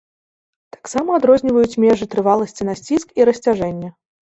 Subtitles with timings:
[0.75, 3.95] Таксама адрозніваюць межы трываласці на сціск і расцяжэнне.